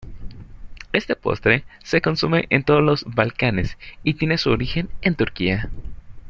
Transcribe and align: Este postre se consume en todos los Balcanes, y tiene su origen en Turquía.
Este 0.93 1.15
postre 1.15 1.63
se 1.83 2.01
consume 2.01 2.47
en 2.49 2.63
todos 2.63 2.81
los 2.81 3.03
Balcanes, 3.05 3.77
y 4.03 4.15
tiene 4.15 4.39
su 4.39 4.49
origen 4.49 4.89
en 5.01 5.13
Turquía. 5.13 5.69